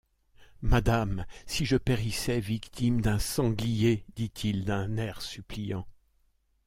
[0.63, 4.03] Madame, si je périssais victime d’un sanglier!
[4.15, 5.85] dit-il d’un air suppliant.